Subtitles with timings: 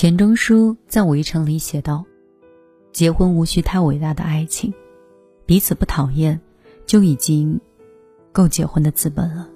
[0.00, 2.04] 钱钟书在《围城》里写道
[2.94, 4.72] ：“结婚无需太伟大的爱情，
[5.44, 6.40] 彼此不讨厌，
[6.86, 7.60] 就已经
[8.30, 9.50] 够结婚的资本了。”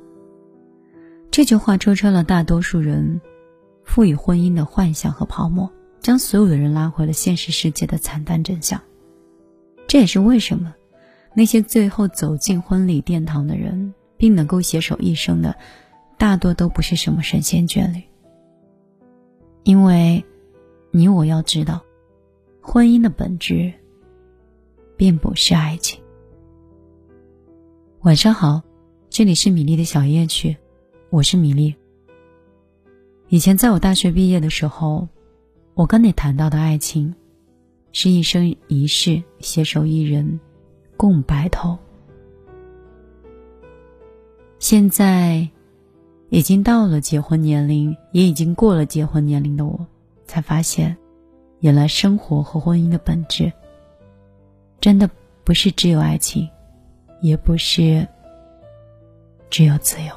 [1.31, 3.21] 这句话戳穿了大多数人
[3.85, 8.81] 赋予婚姻的幻想和泡沫，将所有的人拉回了现实世界的惨淡真相。
[9.87, 10.75] 这也是为什么
[11.37, 15.55] 那些最后走进婚礼殿堂的人，并能够携手一生的，
[16.19, 18.03] 大多都不是什么神仙眷侣。
[19.63, 20.25] 因为，
[20.95, 21.83] 你我要知道，
[22.61, 23.73] 婚姻的本质
[24.95, 25.99] 并不是爱情。
[28.03, 28.61] 晚上好，
[29.09, 30.55] 这里是米粒的小夜曲，
[31.09, 31.75] 我是米粒。
[33.29, 35.09] 以前在我大学毕业的时候，
[35.73, 37.15] 我跟你谈到的爱情，
[37.93, 40.39] 是一生一世携手一人，
[40.99, 41.79] 共白头。
[44.59, 45.49] 现在。
[46.29, 49.87] 已经到了结婚年龄，也已经过了结婚年龄的我，
[50.33, 50.97] 才发现，
[51.61, 53.53] 原来生活和婚姻的本质，
[54.81, 55.11] 真的
[55.45, 56.49] 不是只有爱情，
[57.21, 58.09] 也不是
[59.51, 60.15] 只有自由。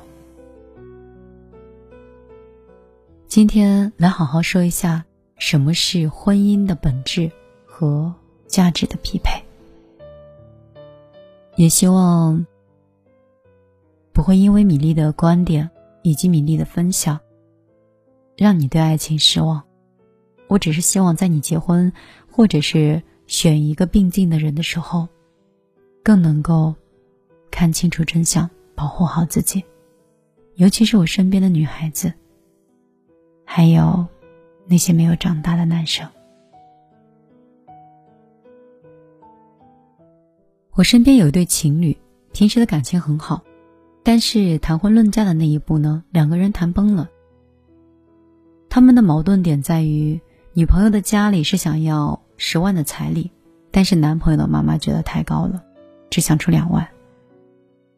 [3.27, 5.03] 今天来好好说一下
[5.38, 7.30] 什么是婚姻的本质
[7.66, 8.13] 和
[8.47, 9.43] 价值的匹配，
[11.58, 12.45] 也希望
[14.13, 15.69] 不会因为米粒的观点。
[16.08, 17.19] 以及米粒的分享，
[18.38, 19.64] 让你对爱情失望。
[20.47, 21.91] 我只是希望在你结婚，
[22.31, 25.07] 或者是选一个并进的人的时候，
[26.03, 26.75] 更能够
[27.49, 29.63] 看清楚真相，保护好自己。
[30.55, 32.13] 尤其是我身边的女孩子，
[33.43, 34.05] 还有
[34.67, 36.07] 那些没有长大的男生。
[40.71, 41.97] 我身边有一对情侣，
[42.33, 43.41] 平时的感情很好。
[44.03, 47.09] 但是谈婚论嫁的那一步呢，两个人谈崩了。
[48.69, 50.21] 他们的矛盾点在于，
[50.58, 53.30] 女朋友的家里是想要十万的彩礼，
[53.71, 55.61] 但是男朋友的妈妈觉得太高了，
[56.10, 56.88] 只想出两万。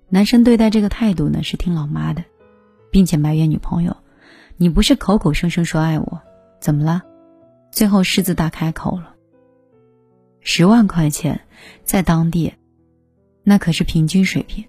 [0.10, 2.24] 男生对待这个态度呢是听老妈的，
[2.90, 3.96] 并且埋怨女朋友
[4.58, 6.20] ：“你不是口口声声说爱我，
[6.60, 7.04] 怎么了？”
[7.72, 9.14] 最后狮子大开口了。
[10.42, 11.40] 十万块钱，
[11.84, 12.52] 在当地，
[13.44, 14.66] 那可是平均水平。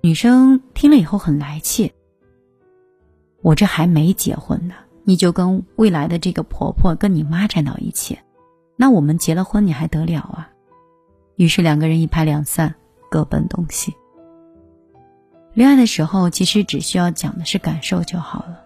[0.00, 1.92] 女生听了以后很来气。
[3.42, 8.18] 我这还没结婚呢，你就跟未来的这个婆婆跟你妈站到一起，
[8.76, 10.50] 那我们结了婚你还得了啊？
[11.36, 12.74] 于是两个人一拍两散，
[13.10, 13.94] 各奔东西。
[15.52, 18.60] 恋爱的时候其实只需要讲的是感受就好了，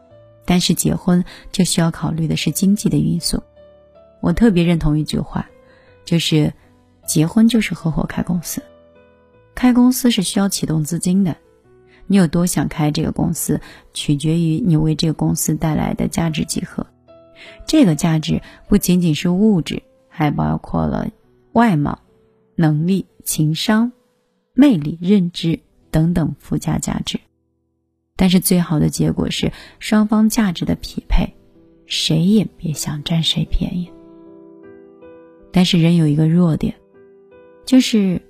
[0.47, 3.43] 但是结婚就需要考虑的是经济的因素。
[4.21, 5.47] 我特别认同一句话，
[6.05, 6.53] 就是
[7.07, 8.63] 结婚就是合伙开公司。
[9.55, 11.37] 开公司是需要启动资金的，
[12.09, 13.61] 你有多想开这个公司，
[13.95, 16.85] 取决于你为这个公司带来的价值几何。
[17.67, 21.09] 这个价值不仅仅是物质，还包括了
[21.53, 22.01] 外貌、
[22.57, 23.93] 能力、情商、
[24.55, 25.61] 魅力、认知
[25.93, 27.21] 等等附加价值。
[28.17, 31.35] 但是最好的结果是双方价值的匹配，
[31.87, 33.89] 谁也别想占谁便宜。
[35.53, 36.75] 但是人有一个弱点，
[37.65, 38.21] 就是。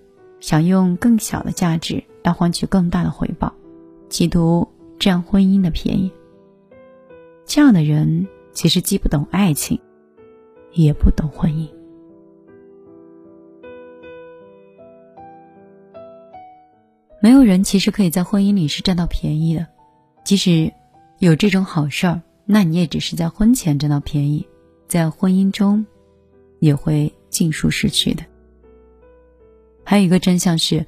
[0.40, 3.52] 想用更小的价值来换取更大的回报，
[4.08, 4.66] 企图
[4.98, 6.10] 占婚姻的便宜。
[7.44, 9.80] 这样的人其实既不懂爱情，
[10.72, 11.68] 也不懂婚姻。
[17.20, 19.66] 没有人其实可以在婚姻里是占到便宜的，
[20.24, 20.72] 即使
[21.18, 24.46] 有这种好事儿，那你也只是在婚前占到便宜，
[24.86, 25.84] 在婚姻中
[26.60, 28.24] 也会尽数失去的。
[29.82, 30.86] 还有一个真相是，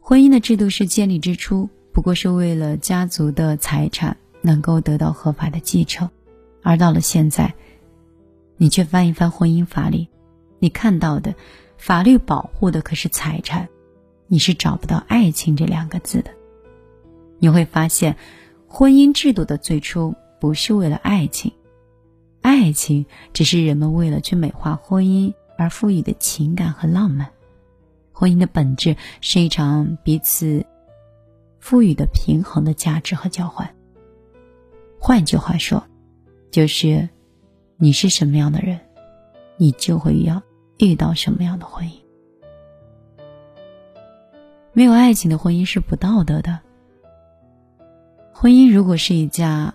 [0.00, 6.08] 婚姻的制度是建立之初不过是为了家族的财产能够得到合法的继承，
[6.62, 7.52] 而到了现在，
[8.56, 10.06] 你却翻一翻婚姻法里，
[10.60, 11.34] 你看到的
[11.76, 13.68] 法律保护的可是财产，
[14.28, 16.30] 你是找不到爱情这两个字的。
[17.40, 18.14] 你会发现，
[18.68, 21.50] 婚姻制度的最初不是为了爱情，
[22.42, 27.28] 爱情只是人们为了去美化婚姻而赋予的情感和浪漫。
[28.12, 30.64] 婚姻的本质是一场彼此
[31.68, 33.76] 赋予的平衡的价值和交换。
[34.98, 35.84] 换句话说，
[36.50, 37.10] 就是
[37.76, 38.80] 你是什么样的人，
[39.58, 40.42] 你就会要
[40.78, 41.92] 遇到什么样的婚姻。
[44.72, 46.58] 没有爱情的婚姻是不道德的。
[48.32, 49.74] 婚姻如果是一架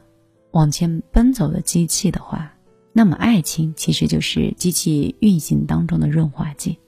[0.50, 2.56] 往前奔走的机器的话，
[2.92, 6.80] 那么爱情其实就是机器运行当中的润滑剂。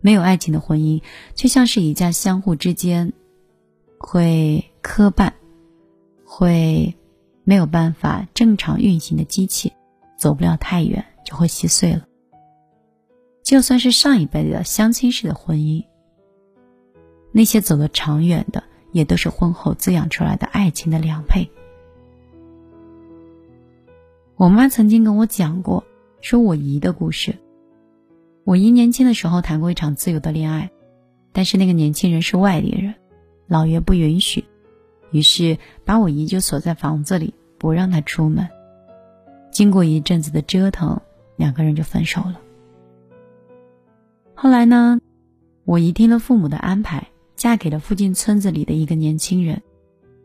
[0.00, 1.02] 没有爱情的婚姻，
[1.34, 3.12] 却像是一架相互之间
[4.02, 5.30] 会磕绊、
[6.24, 6.96] 会
[7.44, 9.74] 没有办法正常运行的机器，
[10.16, 12.06] 走不了太远就会稀碎了。
[13.44, 15.84] 就算是上一辈的相亲式的婚姻，
[17.30, 21.50] 那些走得长远的，也都是婚后滋养出来的爱情的良配。
[24.36, 25.84] 我妈曾经跟我讲过，
[26.22, 27.36] 说我姨的故事。
[28.44, 30.70] 我姨年轻的时候谈过一场自由的恋爱，
[31.32, 32.94] 但是那个年轻人是外地人，
[33.50, 34.44] 老爷不允许，
[35.10, 38.48] 于是把我姨就锁在房子里，不让她出门。
[39.50, 41.00] 经过一阵子的折腾，
[41.34, 42.40] 两个人就分手了。
[44.36, 45.00] 后来呢，
[45.64, 49.60] 我姨听了父母的安排，嫁给了附近村子里的一个年轻人。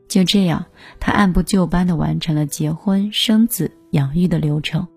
[0.07, 0.63] 就这样，
[1.00, 4.88] 她按部就班的完成了结婚、生子、养育的流程，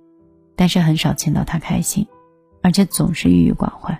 [0.54, 2.06] 但是很少见到她开心。
[2.60, 3.98] 而且总是郁郁寡欢。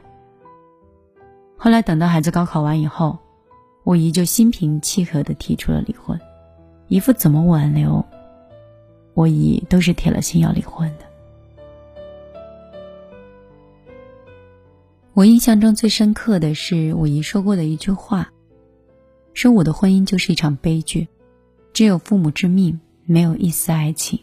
[1.56, 3.18] 后来等到孩子高考完以后，
[3.88, 6.20] 我姨就心平气和的提出了离婚，
[6.88, 8.04] 姨父怎么挽留，
[9.14, 11.06] 我姨都是铁了心要离婚的。
[15.14, 18.30] 我印象中最深刻的是我姨说过的一句话，
[19.32, 21.08] 说我的婚姻就是一场悲剧，
[21.72, 24.20] 只有父母之命，没有一丝爱情。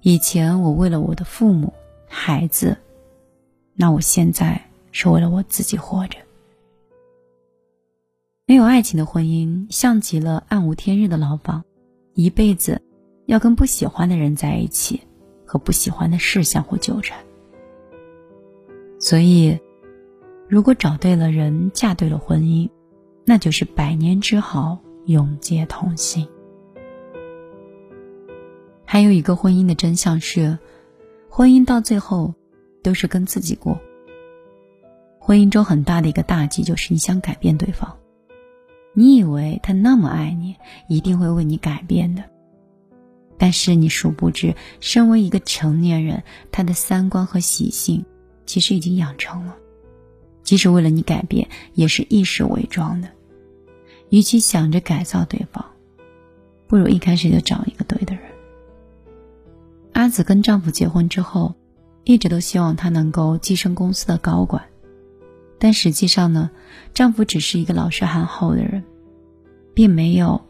[0.00, 1.74] 以前我为了我的父母、
[2.06, 2.76] 孩子。
[3.74, 4.62] 那我现在
[4.92, 6.18] 是为了我自己活着。
[8.46, 11.64] 没有爱情的婚姻，像极了暗无天日的牢房，
[12.12, 12.82] 一辈子
[13.24, 15.00] 要跟不喜欢的人在一起，
[15.46, 17.18] 和不喜欢的事相互纠缠。
[19.00, 19.58] 所以，
[20.46, 22.68] 如果找对了人，嫁对了婚姻，
[23.24, 26.28] 那就是百年之好，永结同心。
[28.84, 30.58] 还有一个婚姻的真相是，
[31.30, 32.34] 婚姻到最后。
[32.82, 33.80] 都是跟自己过。
[35.18, 37.96] 婚姻中很大的一个大忌就是你想改变对方，
[38.94, 40.56] 你以为他那么爱你，
[40.88, 42.24] 一定会为你改变的。
[43.36, 48.04] 但是你殊不知，身为一个成年人，他的三观和习性
[48.46, 49.54] 其实已经养成了，
[50.42, 53.08] 即使为了你改变，也是一时伪装的。
[54.08, 55.64] 与其想着改造对方，
[56.66, 58.24] 不如一开始就找一个对的人。
[59.92, 61.54] 阿紫跟丈夫结婚之后。
[62.06, 64.62] 一直都希望他能够跻身公司的高管，
[65.64, 66.50] 但实际上呢，
[66.92, 68.84] 丈夫只是一个老实憨厚的人，
[69.72, 70.44] 并没有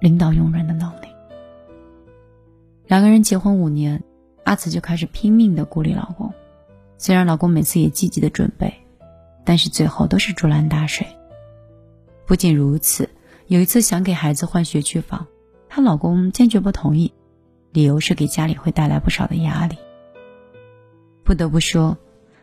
[0.00, 1.06] 领导用人的能力。
[2.88, 4.02] 两个人结婚五年，
[4.42, 6.32] 阿紫就开始拼命的鼓励老公，
[6.98, 8.74] 虽然老公每次也积极的准备，
[9.44, 11.06] 但是最后都是竹篮打水。
[12.26, 13.08] 不仅如此，
[13.46, 15.28] 有一次想给孩子换学区房，
[15.68, 17.12] 她老公坚决不同意，
[17.70, 19.76] 理由是给家里会带来不少的压力。
[21.22, 21.96] 不得不说，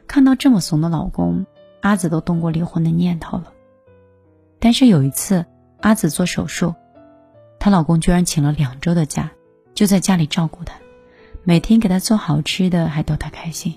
[0.07, 1.45] 看到这么怂的老公，
[1.81, 3.54] 阿紫都动过离婚的念头了。
[4.60, 5.46] 但是有一次，
[5.81, 6.74] 阿紫做手术，
[7.60, 9.31] 她老公居然请了两周的假，
[9.74, 10.76] 就在家里照顾她，
[11.44, 13.74] 每天给她做好吃的，还逗她开心。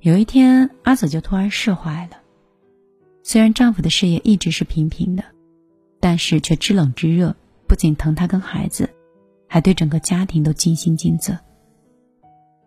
[0.00, 2.16] 有一天，阿紫就突然释怀了。
[3.22, 5.22] 虽然丈夫的事业一直是平平的，
[6.00, 7.36] 但是却知冷知热，
[7.68, 8.90] 不仅疼她跟孩子，
[9.46, 11.38] 还对整个家庭都尽心尽责。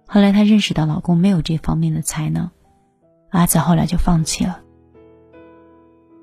[0.08, 2.50] 后来她认识到老公没有这方面的才能，
[3.36, 4.62] 阿紫后来就放弃了。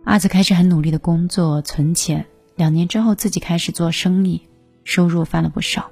[0.04, 2.24] 阿紫开始很努力的工作存钱，
[2.56, 4.48] 两年之后自己开始做生意，
[4.82, 5.90] 收入翻了不少。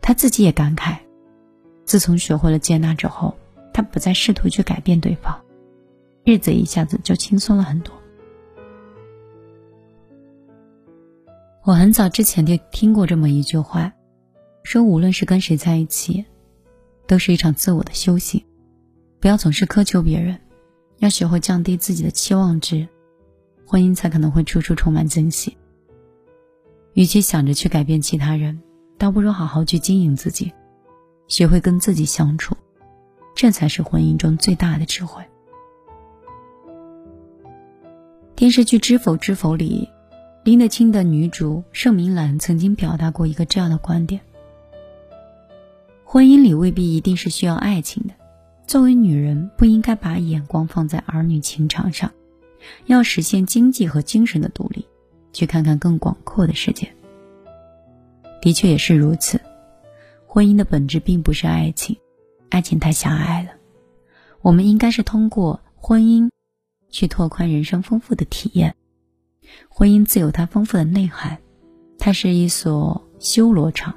[0.00, 0.98] 他自己也感慨，
[1.84, 3.36] 自从学会了接纳之后，
[3.74, 5.36] 他不再试图去改变对方，
[6.22, 7.92] 日子一下子就轻松了很多。
[11.64, 13.92] 我很早之前就听过这么一句话。
[14.62, 16.24] 说无论是跟谁在一起，
[17.08, 18.40] 都是一场自我的修行。
[19.26, 20.38] 不要总是苛求别人，
[20.98, 22.86] 要学会降低自己的期望值，
[23.66, 25.56] 婚姻才可能会处处充满惊喜。
[26.92, 28.62] 与其想着去改变其他人，
[28.96, 30.52] 倒不如好好去经营自己，
[31.26, 32.56] 学会跟自己相处，
[33.34, 35.24] 这才是婚姻中最大的智慧。
[38.36, 39.88] 电视剧《知否知否》里，
[40.44, 44.20] 林得清的女主盛明兰曾经表达过一个这样的观点。
[46.04, 48.14] 婚姻里未必一定是需要爱情的。
[48.66, 52.12] 作为女人，不应该把眼光放在儿女情长上，
[52.86, 54.84] 要实现经济和精神的独立，
[55.32, 56.92] 去看看更广阔的世界。
[58.42, 59.40] 的确也是如此。
[60.26, 61.96] 婚姻的本质并不是爱情，
[62.50, 63.50] 爱情太狭隘了。
[64.42, 66.28] 我们应该是通过婚姻，
[66.90, 68.74] 去拓宽人生丰富的体验。
[69.68, 71.38] 婚姻自有它丰富的内涵，
[71.98, 73.94] 它是一所修罗场，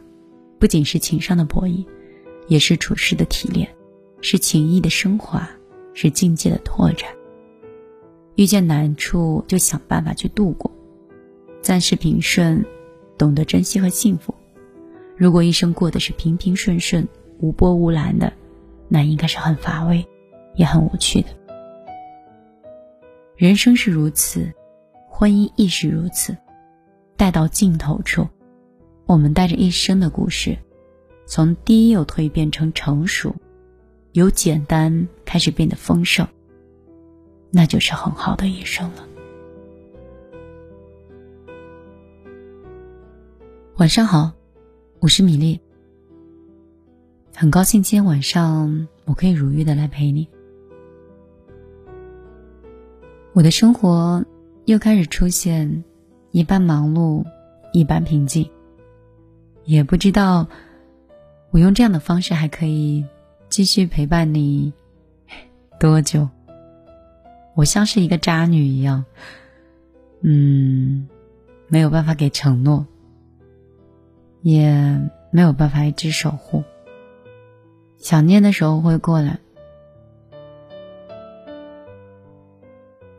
[0.60, 1.86] 不仅是情商的博弈。
[2.48, 3.70] 也是处事的提炼，
[4.22, 5.50] 是情谊的升华，
[5.94, 7.10] 是境界的拓展。
[8.36, 10.72] 遇见难处就想办法去度过，
[11.62, 12.66] 暂时平顺
[13.18, 14.34] 懂得珍惜和幸福。
[15.18, 17.06] 如果一生过得是平平顺顺、
[17.40, 18.32] 无波无澜的，
[18.88, 20.08] 那应该是很乏味，
[20.56, 21.28] 也很无趣的。
[23.36, 24.50] 人生是如此，
[25.10, 26.36] 婚姻亦是如此。
[27.18, 28.26] 待到尽头处，
[29.06, 30.58] 我们带着一生的故事，
[31.26, 33.36] 从低幼蜕变成成熟，
[34.20, 36.28] 由简单开始变得丰盛，
[37.52, 39.08] 那就是很好的一生了。
[43.78, 44.34] 晚上好。
[45.00, 45.62] 我是米粒，
[47.34, 50.28] 很高兴今天晚上我可以如约的来陪你。
[53.32, 54.26] 我的生活
[54.66, 55.86] 又开始出现
[56.32, 57.24] 一半忙碌，
[57.72, 58.52] 一半平静。
[59.64, 60.46] 也不知道
[61.52, 63.06] 我用这样的方式还可以
[63.50, 64.72] 继续陪伴你
[65.79, 66.29] 多久。
[67.56, 69.03] 我像是一个渣女一样，
[70.22, 71.10] 嗯，
[71.68, 72.86] 没有办法给承诺。
[74.41, 74.98] 也
[75.32, 76.63] 没有办法一直守护。
[77.98, 79.38] 想念的时候会过来，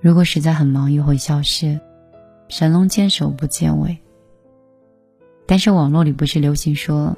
[0.00, 1.78] 如果实在很忙又会消失，
[2.48, 3.98] 神龙见首不见尾。
[5.46, 7.14] 但是网络里不是流行说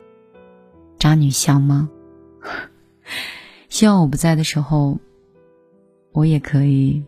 [0.98, 1.88] “渣女香”吗？
[3.68, 4.98] 希望我不在的时候，
[6.12, 7.02] 我也可以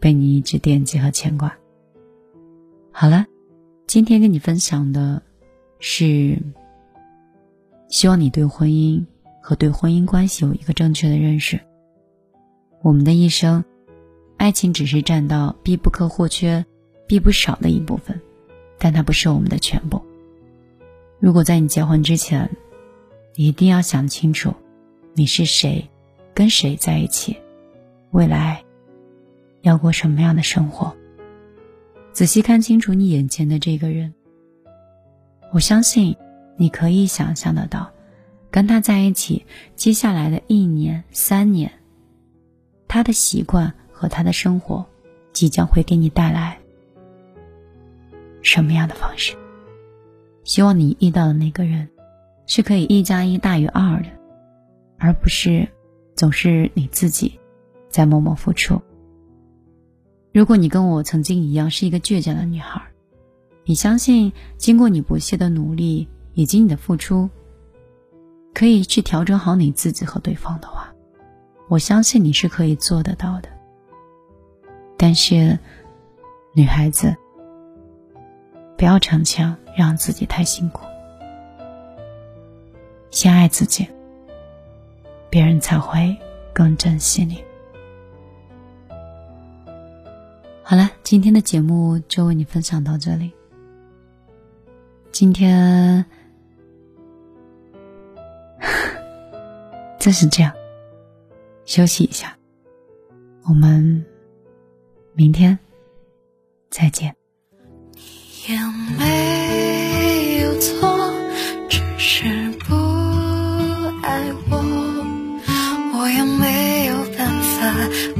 [0.00, 1.56] 被你一直惦记和牵挂。
[2.92, 3.26] 好了，
[3.86, 5.22] 今天跟你分享的。
[5.82, 6.38] 是
[7.88, 9.06] 希望你对婚姻
[9.40, 11.58] 和对婚姻关系有一个正确的认识。
[12.82, 13.64] 我们的一生，
[14.36, 16.66] 爱情只是占到必不可或缺、
[17.06, 18.20] 必不少的一部分，
[18.78, 20.02] 但它不是我们的全部。
[21.18, 22.50] 如果在你结婚之前，
[23.34, 24.52] 你一定要想清楚，
[25.12, 25.88] 你是谁，
[26.32, 27.36] 跟谁在一起，
[28.12, 28.64] 未来
[29.62, 30.96] 要过什么样的生活。
[32.12, 34.14] 仔细看清楚你眼前的这个人。
[35.52, 36.16] 我相信，
[36.56, 37.90] 你可以想象得到，
[38.52, 41.72] 跟他在一起接下来的一年、三年，
[42.86, 44.86] 他的习惯和他的生活，
[45.32, 46.56] 即将会给你带来
[48.42, 49.34] 什么样的方式？
[50.44, 51.88] 希望你遇到的那个人，
[52.46, 54.08] 是可以一加一大于二的，
[55.00, 55.66] 而不是
[56.14, 57.40] 总是你自己
[57.88, 58.80] 在默默付出。
[60.32, 62.80] 如果你跟我曾经一样是一个倔强的女孩。
[63.64, 67.28] 你相信，经过你不懈的努力以及你的付出，
[68.52, 70.92] 可以去调整好你自己和对方的话，
[71.68, 73.48] 我相信你是可以做得到的。
[74.96, 75.56] 但是，
[76.52, 77.14] 女孩子
[78.76, 80.84] 不要逞强，让自己太辛苦。
[83.10, 83.86] 先爱自己，
[85.30, 86.14] 别人才会
[86.52, 87.42] 更珍惜你。
[90.62, 93.32] 好了，今天的节目就为你分享到这里。
[95.12, 96.04] 今天
[99.98, 100.52] 就是这样，
[101.64, 102.36] 休息一下，
[103.44, 104.04] 我们
[105.12, 105.58] 明天
[106.70, 107.14] 再见。
[108.48, 108.56] 也
[108.98, 110.88] 没有错，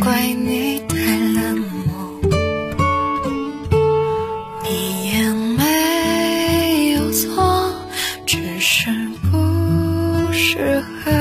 [0.00, 2.20] 怪你太冷漠
[4.64, 7.70] 你也没有错
[8.24, 8.90] 只是
[9.30, 11.12] 不适合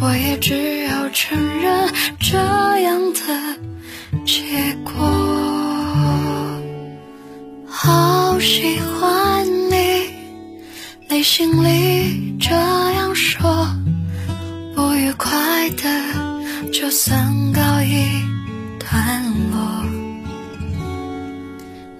[0.00, 3.20] 我也只好承认这样的
[4.24, 4.92] 结果。
[7.66, 10.10] 好喜欢你
[11.08, 13.66] 你心里这样说
[14.76, 16.29] 不愉快的
[16.72, 18.04] 就算告一
[18.78, 19.84] 段落。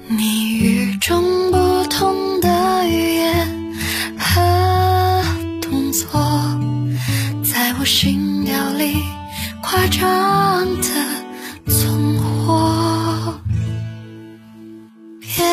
[0.08, 3.74] 你与众不同的语言
[4.18, 5.22] 和
[5.60, 6.08] 动作，
[7.42, 8.96] 在我心跳里
[9.62, 10.88] 夸张的
[11.66, 13.40] 存活，
[15.20, 15.44] 别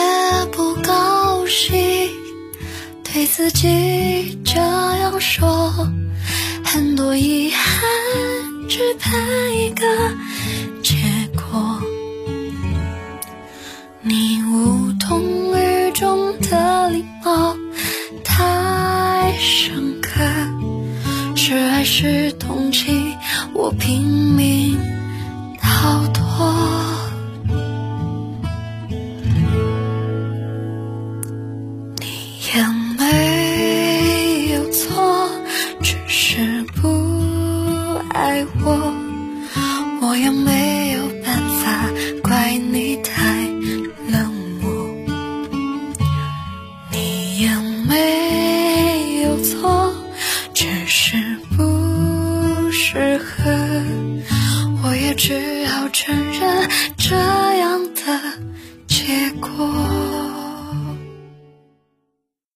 [0.51, 1.75] 不高兴。
[3.03, 5.71] 对自己这样说，
[6.63, 7.81] 很多遗憾
[8.77, 9.87] 只盼一个
[10.83, 10.93] 结
[11.33, 11.81] 果。
[14.03, 15.19] 你无动
[15.59, 17.57] 于衷的礼貌
[18.23, 20.21] 太深刻，
[21.35, 23.17] 是爱是同情，
[23.51, 24.77] 我拼命
[25.59, 26.76] 逃脱。